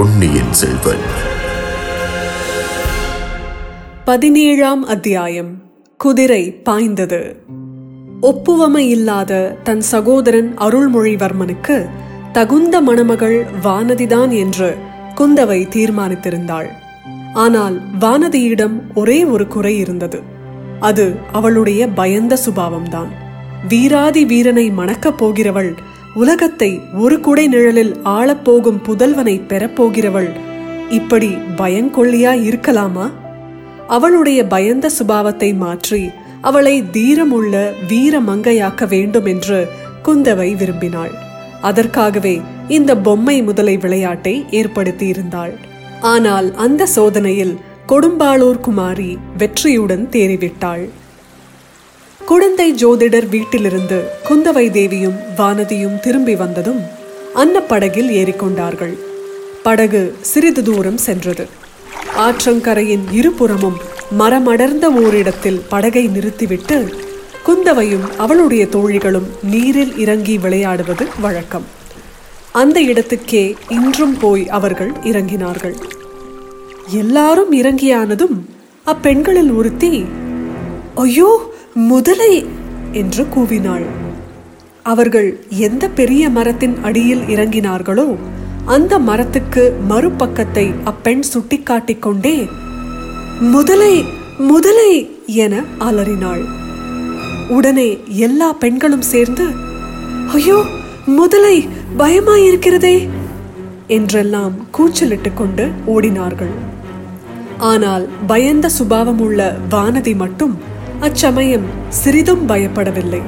பொன்னியின் 0.00 0.52
செல்வன். 0.52 0.98
பதினேழாம் 4.04 4.86
அத்தியாயம். 4.86 5.62
குதிரை 5.96 6.52
பாய்ந்தது. 6.52 7.42
ஒப்புவமை 8.22 8.88
இல்லாத 8.88 9.56
தன் 9.62 9.80
சகோதரன் 9.80 10.54
அருள்மொழிவர்மனுக்கு 10.58 11.88
தகுந்த 12.32 12.80
மணமகள் 12.80 13.46
வானதிதான் 13.64 14.30
என்று 14.38 14.76
குந்தவை 15.14 15.68
தீர்மானித்திருந்தாள். 15.68 16.68
ஆனால் 17.34 17.98
வானதியிடம் 17.98 18.80
ஒரே 18.94 19.24
ஒரு 19.24 19.46
குறை 19.46 19.78
இருந்தது. 19.78 20.22
அது 20.80 21.14
அவளுடைய 21.32 21.88
பயந்த 21.88 22.38
சுபாவம்தான். 22.46 23.08
வீராதி 23.68 24.24
வீரனை 24.24 24.70
மணக்கப் 24.70 25.24
போகிறவள் 25.24 25.74
உலகத்தை 26.14 26.80
ஒரு 26.94 27.20
குடை 27.20 27.48
நிழலில் 27.48 27.96
ஆளப்போகும் 28.04 28.80
புதல்வனை 28.88 29.40
பெறப்போகிறவள் 29.48 30.30
இப்படி 30.88 31.28
பயங்கொள்ளியா 31.56 32.32
இருக்கலாமா? 32.48 33.10
அவளுடைய 33.86 34.44
பயந்த 34.44 34.90
சுபாவத்தை 34.98 35.56
மாற்றி 35.56 36.10
அவளை 36.40 36.82
தீரமுள்ள 36.82 37.72
வீர 37.86 38.20
மங்கையாக்க 38.20 38.88
வேண்டும் 38.88 39.24
என்று 39.24 39.68
குந்தவை 40.04 40.56
விரும்பினாள். 40.56 41.14
அதற்காகவே 41.60 42.40
இந்த 42.68 42.96
பொம்மை 42.96 43.42
முதலை 43.42 43.76
விளையாட்டை 43.76 44.44
ஏற்படுத்தியிருந்தாள். 44.50 45.52
ஆனால் 46.00 46.54
அந்த 46.54 46.86
சோதனையில் 46.86 47.58
கொடும்பாளூர் 47.88 48.60
குமாரி 48.60 49.18
வெற்றியுடன் 49.38 50.08
தேறிவிட்டாள். 50.08 50.88
குழந்தை 52.30 52.74
ஜோதிடர் 52.74 53.28
வீட்டிலிருந்து 53.28 54.04
குந்தவை 54.28 54.70
தேவியும் 54.70 55.16
வானதியும் 55.36 56.00
திரும்பி 56.00 56.34
வந்ததும் 56.36 56.80
அன்னப்படகில் 57.34 58.10
ஏறிக்கொண்டார்கள். 58.10 58.98
படகு 59.62 60.16
சிறிது 60.20 60.62
தூரம் 60.62 60.96
சென்றது. 60.96 61.46
ஆற்றங்கரையின் 62.18 63.06
இருபுறமும் 63.10 63.76
மரமடர்ந்த 64.18 64.84
ஓரிடத்தில் 64.84 65.60
படகை 65.68 66.06
நிறுத்திவிட்டு 66.06 66.94
குந்தவையும் 67.44 68.16
அவளுடைய 68.16 68.66
தோழிகளும் 68.66 69.28
நீரில் 69.42 69.98
இறங்கி 69.98 70.38
விளையாடுவது 70.38 71.06
வழக்கம். 71.20 71.64
அந்த 72.52 72.80
இடத்துக்கே 72.80 73.54
இன்றும் 73.68 74.18
போய் 74.18 74.48
அவர்கள் 74.48 74.92
இறங்கினார்கள். 75.04 75.74
எல்லாரும் 76.88 77.52
இறங்கியானதும் 77.52 78.38
அப்பெண்களில் 78.86 79.56
ஒருத்தி 79.56 80.04
ஐயோ 80.94 81.52
முதலை 81.76 82.32
என்று 82.92 83.22
கூவினாள். 83.34 83.84
அவர்கள் 84.82 85.28
எந்த 85.58 85.84
பெரிய 85.88 86.30
மரத்தின் 86.30 86.74
அடியில் 86.82 87.22
இறங்கினார்களோ 87.34 88.06
அந்த 88.66 88.92
மரத்துக்கு 88.98 89.62
மறுபக்கத்தை 89.88 90.64
அப்பெண் 90.84 91.22
சுட்டிக்காட்டிக் 91.32 92.02
கொண்டே 92.02 92.34
முதலை 93.54 93.94
முதலை 94.38 94.92
என 95.44 95.62
அலறினாள். 95.78 96.42
உடனே 97.48 97.88
எல்லா 98.26 98.48
பெண்களும் 98.52 99.06
சேர்ந்து 99.12 99.46
ஐயோ 100.32 100.58
முதலை 101.18 101.56
பயமாயிருக்கிறதே 101.98 102.96
என்றெல்லாம் 103.86 104.56
கூச்சலிட்டு 104.70 105.32
கொண்டு 105.34 105.66
ஓடினார்கள். 105.86 106.52
ஆனால் 107.58 108.04
பயந்த 108.26 108.66
சுபாவம் 108.68 109.18
உள்ள 109.18 109.56
வானதி 109.70 110.16
மட்டும் 110.16 110.56
அச்சமயம் 111.00 111.64
சிறிதும் 111.88 112.48
பயப்படவில்லை. 112.48 113.20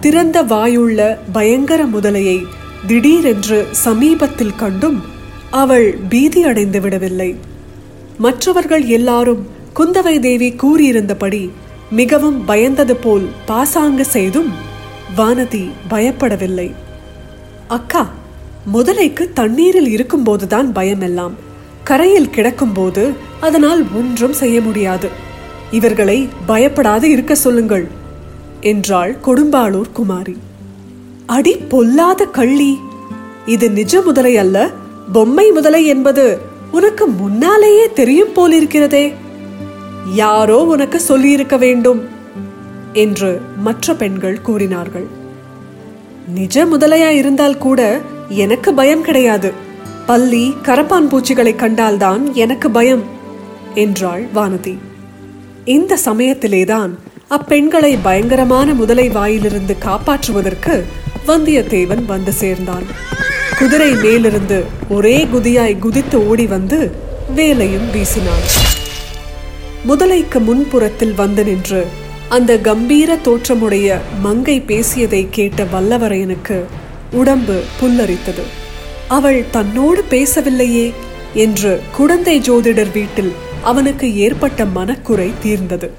திறந்த 0.00 0.42
வாயுள்ள 0.42 1.18
பயங்கர 1.32 1.84
முதலையை 1.84 2.44
திடீரென்று 2.86 3.66
சமீபத்தில் 3.70 4.56
கண்டும் 4.56 5.02
அவள் 5.50 5.98
பீதி 6.08 6.42
அடைந்து 6.42 6.80
விடவில்லை. 6.80 7.36
மற்றவர்கள் 8.18 8.84
எல்லாரும் 8.84 9.46
குந்தவை 9.76 10.20
தேவி 10.20 10.54
கூறியிருந்தபடி 10.62 11.50
மிகவும் 11.90 12.48
பயந்தது 12.48 12.92
போல் 12.92 13.28
பாசாங்கு 13.46 14.04
செய்தும் 14.04 14.50
வானதி 15.16 15.70
பயப்படவில்லை. 15.90 16.72
அக்கா 17.68 18.10
முதலைக்கு 18.74 19.32
தண்ணீரில் 19.32 19.90
இருக்கும்போதுதான் 19.96 20.72
பயமெல்லாம். 20.72 21.34
கரையில் 21.84 22.34
கிடக்கும்போது 22.34 23.12
அதனால் 23.40 23.86
ஒன்றும் 23.94 24.32
செய்ய 24.32 24.60
முடியாது. 24.60 25.26
இவர்களை 25.70 26.28
பயப்படாது 26.48 27.02
இருக்க 27.02 27.34
சொல்லுங்கள் 27.34 27.86
என்றாள் 28.60 29.16
கொடும்பாளூர் 29.26 29.92
குமாரி. 29.92 30.36
அடி 31.26 31.56
பொல்லாத 31.56 32.24
கள்ளி! 32.24 32.78
இது 33.46 33.70
நிஜ 33.70 34.02
முதலை 34.02 34.36
அல்ல 34.36 34.70
பொம்மை 35.12 35.50
முதலை 35.50 35.86
என்பது 35.86 36.40
உனக்கு 36.70 37.06
முன்னாலேயே 37.06 37.92
தெரியும் 37.92 38.34
போலிருக்கிறதே. 38.34 39.14
யாரோ 40.14 40.64
உனக்கு 40.64 41.00
சொல்லியிருக்க 41.00 41.56
வேண்டும் 41.56 42.08
என்று 42.92 43.40
மற்ற 43.56 43.94
பெண்கள் 43.94 44.42
கூறினார்கள். 44.42 45.06
நிஜ 46.26 46.66
முதலையா 46.66 47.08
இருந்தால் 47.08 47.58
கூட 47.58 48.00
எனக்கு 48.28 48.74
பயம் 48.74 49.02
கிடையாது. 49.02 49.52
பள்ளி 50.06 50.54
கரப்பான் 50.62 51.08
பூச்சிகளை 51.08 51.54
கண்டால்தான் 51.54 52.34
எனக்கு 52.34 52.70
பயம் 52.70 53.02
என்றாள் 53.74 54.26
வானதி. 54.34 54.78
இந்த 55.68 55.98
சமயத்திலேதான் 56.04 56.92
அப்பெண்களை 57.30 57.98
பயங்கரமான 58.02 58.74
முதலை 58.74 59.08
வாயிலிருந்து 59.08 59.76
காப்பாற்றுவதற்கு 59.80 60.84
வந்தியத்தேவன் 61.26 62.04
வந்து 62.04 62.32
சேர்ந்தான். 62.32 62.82
குதிரை 63.58 63.94
மேலிருந்து 63.94 64.64
ஒரே 64.88 65.24
குதியாய் 65.24 65.78
குதித்து 65.78 66.28
ஓடி 66.28 66.46
வந்து 66.46 66.92
வேலையும் 67.34 67.90
வீசினான். 67.92 68.46
முதலைக்கு 69.88 70.38
முன்புறத்தில் 70.38 71.14
வந்து 71.14 71.44
நின்று 71.44 71.86
அந்த 72.28 72.58
கம்பீர 72.58 73.16
தோற்றமுடைய 73.16 73.98
மங்கை 74.20 74.60
பேசியதை 74.60 75.26
கேட்ட 75.30 75.66
வல்லவரையனுக்கு 75.72 76.62
உடம்பு 77.12 77.62
புல்லரித்தது. 77.80 78.46
அவள் 79.08 79.44
தன்னோடு 79.50 80.04
பேசவில்லையே 80.10 80.92
என்று 81.34 81.80
குழந்தை 81.92 82.40
ஜோதிடர் 82.40 82.92
வீட்டில் 82.92 83.32
அவனுக்கு 83.62 84.14
ஏற்பட்ட 84.14 84.64
மனக்குறை 84.64 85.32
தீர்ந்தது. 85.42 85.90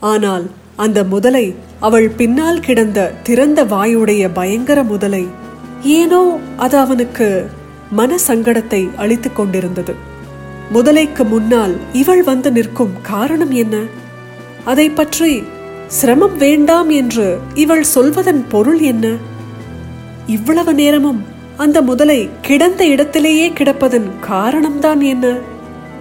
ஆனால் 0.00 0.50
அந்த 0.76 1.04
முதலை 1.04 1.54
அவள் 1.80 2.08
பின்னால் 2.08 2.60
கிடந்த 2.60 3.12
திறந்த 3.22 3.64
வாயுடைய 3.64 4.32
பயங்கர 4.32 4.82
முதலை 4.82 5.28
ஏனோ 5.82 6.38
அது 6.56 6.78
அவனுக்கு 6.78 7.46
மன 7.90 8.16
சங்கடத்தை 8.28 8.96
அளித்துக் 8.96 9.36
கொண்டிருந்தது. 9.36 9.94
முதலைக்கு 10.72 11.24
முன்னால் 11.28 11.76
இவள் 11.92 12.22
வந்து 12.22 12.52
நிற்கும் 12.52 12.92
காரணம் 13.02 13.50
என்ன? 13.50 13.76
அதை 14.64 14.90
பற்றி 14.90 15.42
சிரமம் 15.86 16.36
வேண்டாம் 16.36 16.90
என்று 16.90 17.38
இவள் 17.54 17.82
சொல்வதன் 17.82 18.48
பொருள் 18.48 18.80
என்ன? 18.80 19.16
இவ்வளவு 20.26 20.74
நேரமும் 20.74 21.24
அந்த 21.56 21.82
முதலை 21.82 22.28
கிடந்த 22.42 22.86
இடத்திலேயே 22.86 23.48
கிடப்பதன் 23.48 24.10
காரணம்தான் 24.28 25.00
என்ன? 25.00 25.38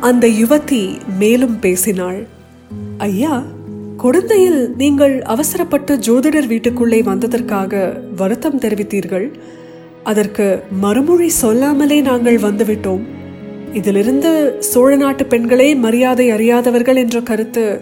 அந்த 0.02 0.28
யுவதி 0.28 0.98
மேலும் 1.20 1.60
பேசினாள். 1.60 2.28
ஐயா 2.98 3.44
குழந்தையில் 3.98 4.76
நீங்கள் 4.78 5.22
அவசரப்பட்டு 5.22 5.98
ஜோதிடர் 5.98 6.48
வீட்டுக்குள்ளே 6.48 7.02
வந்ததற்காக 7.02 8.00
வருத்தம் 8.16 8.60
தெரிவித்தீர்கள். 8.60 9.32
அதற்கு 10.04 10.64
மறுமொழி 10.72 11.30
சொல்லாமலே 11.30 12.02
நாங்கள் 12.02 12.38
வந்துவிட்டோம். 12.38 13.04
இதிலிருந்து 13.74 14.56
சோழ 14.60 14.96
நாட்டு 14.96 15.26
பெண்களே 15.26 15.76
மரியாதை 15.76 16.31
அறியாதவர்கள் 16.31 16.96
என்ற 16.96 17.22
கருத்து 17.22 17.81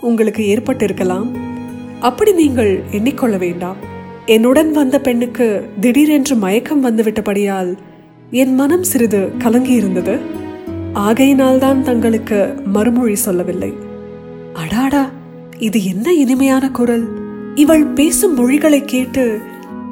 உங்களுக்கு 0.00 0.44
ஏற்பட்டிருக்கலாம். 0.44 1.30
அப்படி 2.00 2.32
நீங்கள் 2.32 2.82
எண்ணிக்கொள்ள 2.92 3.38
வேண்டாம். 3.38 3.76
என்னுடன் 4.26 4.72
வந்த 4.72 5.00
பெண்ணுக்கு 5.00 5.64
திடீரென்று 5.80 6.36
மயக்கம் 6.36 6.84
வந்துவிட்டபடியால் 6.84 7.74
என் 8.30 8.54
மனம் 8.54 8.82
சிறிது 8.82 9.30
கலங்கியிருந்தது. 9.38 10.20
ஆகையினால்தான் 10.94 11.82
தங்களுக்கு 11.82 12.54
மறுமொழி 12.64 13.14
சொல்லவில்லை. 13.14 13.72
அடாடா 14.52 15.10
இது 15.58 15.84
என்ன 15.84 16.12
இனிமையான 16.12 16.70
குரல்? 16.70 17.08
இவள் 17.54 17.84
பேசும் 17.84 18.34
மொழிகளை 18.34 18.84
கேட்டு 18.84 19.40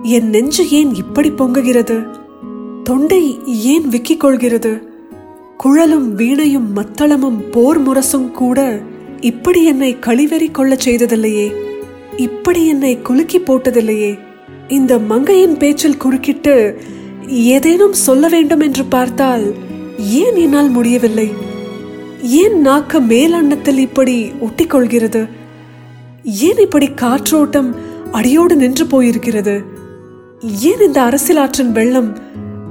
என் 0.02 0.28
நெஞ்சு 0.28 0.70
ஏன் 0.70 0.94
இப்படி 0.94 1.30
பொங்குகிறது? 1.30 2.06
தொண்டை 2.82 3.38
ஏன் 3.46 3.88
விக்கிக் 3.88 4.20
கொள்கிறது 4.20 4.90
குழலும் 5.56 6.14
வீணையும் 6.14 6.76
மத்தளமும் 6.76 7.38
போர் 7.50 7.82
முரசும் 7.82 8.30
கூட 8.30 8.80
இப்படி 9.20 9.64
என்னை 9.64 9.96
கழிவெறி 10.00 10.50
கொள்ளச் 10.50 10.88
செய்ததில்லையே. 10.88 11.52
இப்படி 12.16 12.66
என்னை 12.66 13.02
குலுக்கி 13.02 13.38
போட்டதில்லையே. 13.38 14.18
இந்த 14.68 14.98
மங்கையின் 14.98 15.56
பேச்சில் 15.56 15.96
குறுக்கிட்டு 15.96 16.78
ஏதேனும் 17.26 17.92
சொல்ல 17.92 18.28
வேண்டும் 18.28 18.60
என்று 18.60 18.84
பார்த்தால் 18.84 19.70
ஏன் 20.10 20.36
என்னால் 20.36 20.68
முடியவில்லை? 20.68 21.32
ஏன் 22.22 22.60
நாக்கு 22.60 23.00
மேலண்ணத்தில் 23.00 23.78
இப்படி 23.78 24.32
ஒட்டிக்கொள்கிறது? 24.40 25.28
ஏன் 26.24 26.56
இப்படி 26.56 26.88
காற்றோட்டம் 26.88 27.74
அடியோடு 28.12 28.56
நின்று 28.56 28.84
போயிருக்கிறது? 28.84 29.64
ஏன் 30.60 30.80
இந்த 30.80 31.02
அரசியலாற்றின் 31.02 31.72
வெள்ளம் 31.72 32.18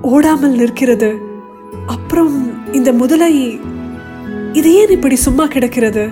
ஓடாமல் 0.01 0.51
நிற்கிறது? 0.51 1.17
அப்புறம் 1.87 2.51
இந்த 2.73 2.93
முதலை 2.93 3.59
இது 4.53 4.75
ஏன் 4.75 4.89
இப்படி 4.89 5.15
சும்மா 5.15 5.45
கிடக்கிறது? 5.45 6.07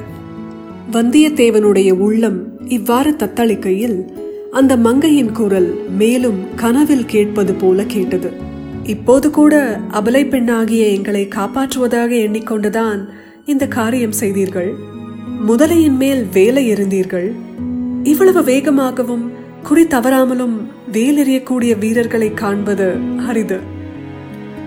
வந்தியத்தேவனுடைய 0.91 1.91
உள்ளம் 1.91 2.69
இவ்வாறு 2.69 3.11
தத்தளிக்கையில் 3.11 4.07
அந்த 4.51 4.77
மங்கையின் 4.77 5.31
குரல் 5.31 5.89
மேலும் 5.97 6.55
கனவில் 6.55 7.05
கேட்பது 7.05 7.53
போல 7.53 7.83
கேட்டது. 7.83 8.31
இப்போது 8.83 9.29
கூட 9.29 9.79
அபலை 9.91 10.29
பெண்ணாகிய 10.29 10.87
எங்களை 10.87 11.27
காப்பாற்றுவதாக 11.35 12.11
எண்ணிக்கொண்டுதான் 12.11 13.07
இந்த 13.45 13.67
காரியம் 13.67 14.11
செய்தீர்கள். 14.11 14.73
முதலையின் 15.47 15.97
மேல் 15.97 16.25
வேலை 16.33 16.73
எறிந்தீர்கள். 16.73 17.31
இவ்வளவு 18.03 18.41
வேகமாகவும் 18.41 19.29
குறி 19.63 19.87
தவறாமலும் 19.87 20.71
வேலெறியக்கூடிய 20.91 21.77
வீரர்களை 21.79 22.33
காண்பது 22.33 22.95
அரிது. 23.27 23.59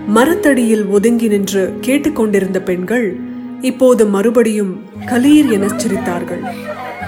மரத்தடியில் 0.07 0.85
ஒதுங்கி 0.85 1.27
நின்று 1.27 1.73
கேட்டுக்கொண்டிருந்த 1.81 2.61
பெண்கள் 2.61 3.15
இப்போது 3.61 4.05
மறுபடியும் 4.05 4.81
கலீர் 5.05 5.51
என 5.51 5.65
சிரித்தார்கள். 5.65 6.43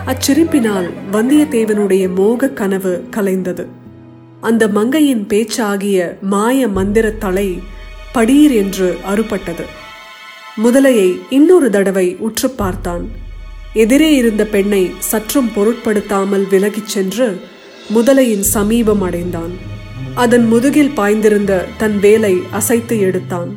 அச்சிரிப்பினால் 0.06 0.90
வந்தியத்தேவனுடைய 1.12 2.16
மோக 2.16 2.50
கனவு 2.50 3.04
கலைந்தது. 3.16 3.66
அந்த 4.46 4.68
மங்கையின் 4.68 5.26
பேச்சாகிய 5.30 6.20
மாய 6.22 6.68
மந்திர 6.68 7.12
தலை 7.12 7.60
படீர் 8.14 8.54
என்று 8.56 8.98
அறுபட்டது. 9.14 9.66
முதலையை 10.64 11.20
இன்னொரு 11.30 11.70
தடவை 11.70 12.16
உற்று 12.20 12.50
பார்த்தான். 12.50 13.10
எதிரே 13.74 14.16
இருந்த 14.16 14.46
பெண்ணை 14.46 14.92
சற்றும் 15.00 15.52
பொருட்படுத்தாமல் 15.54 16.46
விலகிச் 16.50 16.88
சென்று 16.88 17.42
முதலையின் 17.96 18.46
சமீபம் 18.56 19.02
அடைந்தான். 19.02 19.54
அதன் 20.16 20.46
முதுகில் 20.48 20.96
பாய்ந்திருந்த 20.98 21.66
தன் 21.78 22.00
வேலை 22.00 22.34
அசைத்து 22.52 23.00
எடுத்தான். 23.00 23.52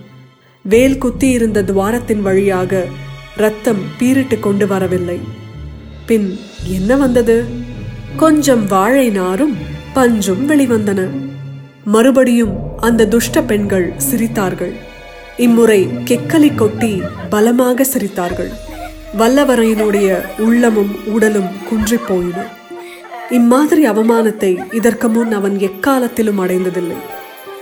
வேல் 0.62 0.99
குத்தியிருந்த 0.99 1.62
துவாரத்தின் 1.62 2.23
வழியாக 2.23 2.84
ரத்தம் 3.37 3.82
பீரிட்டு 3.99 4.41
கொண்டு 4.41 4.67
வரவில்லை. 4.67 5.19
பின் 6.06 6.38
என்ன 6.64 6.96
வந்தது? 6.96 7.44
கொஞ்சம் 8.17 8.67
வாழை 8.67 9.08
நாரும் 9.08 9.76
பஞ்சும் 9.98 10.48
வெளிவந்தன. 10.48 11.08
மறுபடியும் 11.84 12.78
அந்த 12.80 13.06
துஷ்ட 13.06 13.42
பெண்கள் 13.42 13.92
சிரித்தார்கள். 14.10 14.72
இம்முறை 15.36 15.88
கெக்கலி 16.04 16.54
கொட்டி 16.54 17.02
பலமாக 17.30 17.86
சிரித்தார்கள். 17.92 18.50
வல்லவரையினுடைய 19.18 20.22
உள்ளமும் 20.38 21.06
உடலும் 21.06 21.48
குன்றிப் 21.70 22.06
போயின. 22.08 22.46
இம்மாதிரி 23.30 23.88
அவமானத்தை 23.88 24.74
இதற்கு 24.74 25.08
முன் 25.08 25.32
அவன் 25.32 25.58
எக்காலத்திலும் 25.58 26.40
அடைந்ததில்லை. 26.40 26.96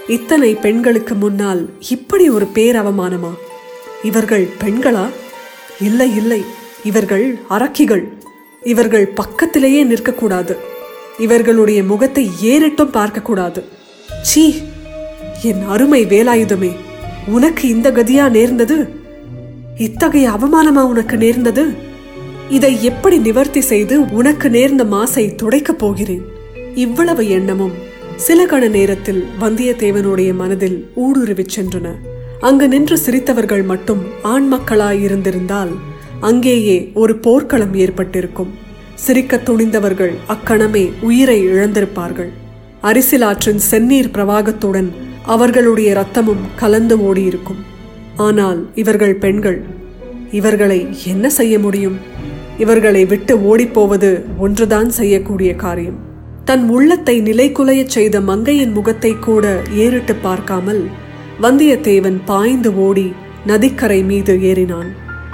இத்தனை 0.09 0.55
பெண்களுக்கு 0.55 1.15
முன்னால் 1.15 1.71
இப்படி 1.89 2.31
ஒரு 2.31 2.47
பேர் 2.47 2.77
அவமானமா 2.77 3.35
இவர்கள் 4.03 4.49
பெண்களா? 4.65 5.07
இல்லை 5.81 6.17
இல்லை. 6.17 6.45
இவர்கள் 6.85 7.39
அரக்கிகள். 7.51 8.13
இவர்கள் 8.63 9.07
பக்கத்திலேயே 9.07 9.85
நிற்கக்கூடாது. 9.85 10.57
இவர்களுடைய 11.19 11.83
முகத்தை 11.83 12.31
ஏறிட்டும் 12.43 12.93
பார்க்கக்கூடாது. 12.93 13.63
சீ 14.23 14.55
என் 15.43 15.63
அருமை 15.63 16.07
வேலாயுதமே 16.07 16.73
உனக்கு 17.27 17.69
இந்த 17.69 17.91
கதியா 17.91 18.31
நேர்ந்தது? 18.31 18.89
இத்தகைய 19.79 20.31
அவமானமா 20.31 20.83
உனக்கு 20.83 21.17
நேர்ந்தது? 21.17 21.69
இதை 22.51 22.85
எப்படி 22.85 23.19
நிவர்த்தி 23.19 23.61
செய்து 23.61 24.11
உனக்கு 24.11 24.51
நேர்ந்த 24.51 24.85
மாசை 24.85 25.35
துடைக்கப் 25.35 25.79
போகிறேன்? 25.79 26.25
இவ்வளவு 26.75 27.29
எண்ணமும் 27.29 27.73
சில 28.17 28.47
கண 28.47 28.69
நேரத்தில் 28.69 29.27
வந்தியத்தேவனுடைய 29.41 30.35
மனதில் 30.35 30.91
ஊடுருவிச் 30.97 31.55
சென்றன. 31.57 31.91
அங்கு 32.41 32.69
நின்று 32.69 32.99
சிரித்தவர்கள் 33.07 33.65
மட்டும் 33.65 34.03
ஆண் 34.23 34.47
மக்களாய் 34.47 35.03
இருந்திருந்தால் 35.03 35.71
அங்கேயே 36.21 36.91
ஒரு 36.95 37.19
போர்க்களம் 37.19 37.75
ஏற்பட்டிருக்கும். 37.75 38.65
சிரிக்க 39.05 39.37
துணிந்தவர்கள் 39.37 40.15
அக்கணமே 40.27 40.93
உயிரை 41.01 41.47
இழந்திருப்பார்கள். 41.47 42.31
அரிசிலாற்றின் 42.83 43.61
செந்நீர் 43.71 44.13
பிரவாகத்துடன் 44.15 44.89
அவர்களுடைய 45.23 45.91
ரத்தமும் 45.95 46.45
கலந்து 46.57 46.97
ஓடியிருக்கும். 46.97 47.63
ஆனால் 48.17 48.71
இவர்கள் 48.75 49.15
பெண்கள் 49.15 49.65
இவர்களை 50.31 50.89
என்ன 51.05 51.29
செய்ய 51.29 51.59
முடியும்? 51.59 51.97
இவர்களை 52.59 53.05
விட்டு 53.05 53.37
ஓடிப்போவது 53.37 54.11
ஒன்றுதான் 54.39 54.91
செய்யக்கூடிய 54.91 55.55
காரியம். 55.55 55.99
தன் 56.45 56.69
உள்ளத்தை 56.69 57.23
நிலைகுலையச் 57.23 57.95
செய்த 57.97 58.21
மங்கையின் 58.21 58.73
முகத்தை 58.73 59.13
கூட 59.19 59.63
ஏறிட்டு 59.75 60.15
பார்க்காமல் 60.15 60.83
வந்தியத்தேவன் 61.43 62.19
பாய்ந்து 62.25 62.71
ஓடி 62.77 63.13
நதிக்கரை 63.47 64.03
மீது 64.03 64.35
ஏறினான். 64.43 64.91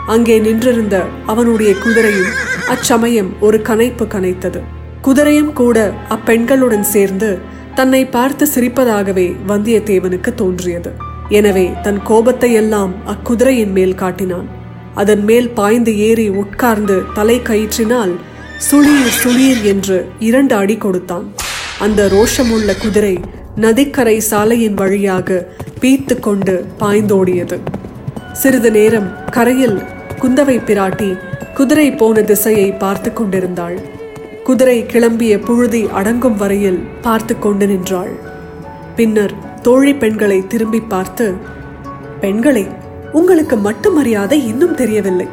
அங்கே 0.06 0.38
நின்றிருந்த 0.38 1.04
அவனுடைய 1.26 1.72
குதிரையும் 1.84 2.32
அச்சமயம் 2.68 3.30
ஒரு 3.40 3.58
கனைப்பு 3.68 4.04
கனைத்தது. 4.14 4.60
குதிரையும் 5.02 5.52
கூட 5.52 5.92
அப்பெண்களுடன் 6.08 6.86
சேர்ந்து 6.94 7.38
தன்னை 7.74 8.06
பார்த்து 8.06 8.46
சிரிப்பதாகவே 8.54 9.36
வந்தியத்தேவனுக்கு 9.46 10.34
தோன்றியது. 10.34 10.90
எனவே 11.28 11.70
தன் 11.82 12.02
கோபத்தை 12.02 12.52
எல்லாம் 12.52 12.94
அக்குதிரையின் 13.06 13.72
மேல் 13.72 13.94
காட்டினான். 13.94 14.48
அதன் 14.94 15.24
மேல் 15.24 15.48
பாய்ந்து 15.50 15.98
ஏறி 15.98 16.28
உட்கார்ந்து 16.28 17.02
தலை 17.14 17.40
கயிற்றினால் 17.40 18.12
சுளீர் 18.70 19.14
சுளீர் 19.22 19.62
என்று 19.62 20.06
இரண்டு 20.18 20.54
அடி 20.54 20.76
கொடுத்தான். 20.76 21.32
அந்த 21.78 22.08
ரோஷமுள்ள 22.08 22.80
குதிரை 22.80 23.20
நதிக்கரை 23.56 24.20
சாலையின் 24.20 24.74
வழியாக 24.74 25.48
பீத்து 25.80 26.20
கொண்டு 26.20 26.66
பாய்ந்தோடியது. 26.80 27.58
சிறிது 28.40 28.70
நேரம் 28.76 29.08
கரையில் 29.34 29.78
குந்தவை 30.20 30.54
பிராட்டி 30.68 31.08
குதிரை 31.56 31.88
போன 32.00 32.22
திசையை 32.22 32.68
பார்த்து 32.72 33.12
கொண்டிருந்தாள். 33.12 33.76
குதிரை 34.44 34.76
கிளம்பிய 34.92 35.34
புழுதி 35.46 35.82
அடங்கும் 35.98 36.36
வரையில் 36.36 36.80
பார்த்து 37.02 37.34
கொண்டு 37.38 37.66
நின்றாள். 37.66 38.12
பின்னர் 38.96 39.34
தோழி 39.66 39.94
பெண்களை 39.94 40.38
திரும்பி 40.46 40.80
பார்த்து 40.80 41.26
பெண்களே 42.20 42.66
உங்களுக்கு 43.12 43.56
மட்டு 43.56 43.90
மரியாதை 43.90 44.38
இன்னும் 44.46 44.74
தெரியவில்லை. 44.74 45.28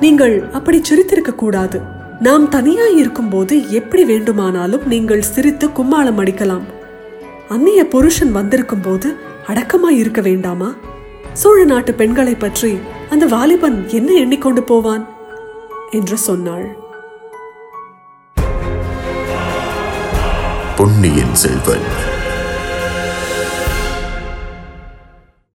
நீங்கள் 0.00 0.36
அப்படி 0.52 0.80
சிரித்திருக்க 0.88 1.34
கூடாது. 1.34 1.80
நாம் 2.20 2.48
தனியாய் 2.48 2.96
இருக்கும்போது 2.96 3.54
எப்படி 3.70 4.04
வேண்டுமானாலும் 4.04 4.84
நீங்கள் 4.86 5.28
சிரித்து 5.34 5.68
கும்மாளம் 5.68 6.20
அடிக்கலாம். 6.22 6.66
அந்நிய 7.48 7.80
புருஷன் 7.94 8.32
வந்திருக்கும் 8.32 8.80
போது 8.80 9.08
அடக்கமாய் 9.46 9.98
இருக்க 10.02 10.20
வேண்டாமா? 10.20 10.70
சோழ 11.36 11.64
நாட்டு 11.64 11.94
பெண்களை 11.94 12.34
பற்றி 12.34 12.78
அந்த 13.10 13.26
வாலிபன் 13.26 13.88
என்ன 13.88 14.12
எண்ணிக்கொண்டு 14.12 14.62
போவான்? 14.62 15.08
என்று 15.90 16.16
சொன்னாள். 16.16 16.76
பொன்னியின் 20.76 21.34
செல்வன். 21.34 21.86